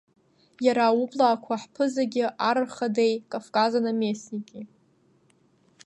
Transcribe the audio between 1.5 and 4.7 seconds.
ҳԥызагьы ар рхадеи Кавказ анаместники…